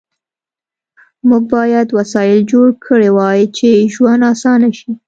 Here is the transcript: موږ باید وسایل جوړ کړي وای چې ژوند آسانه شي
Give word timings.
موږ 1.29 1.43
باید 1.55 1.87
وسایل 1.97 2.39
جوړ 2.51 2.67
کړي 2.85 3.09
وای 3.17 3.41
چې 3.57 3.69
ژوند 3.93 4.21
آسانه 4.33 4.69
شي 4.77 4.91